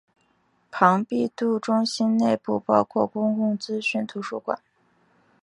[0.71, 4.59] 庞毕度中心内部包括公共资讯图书馆。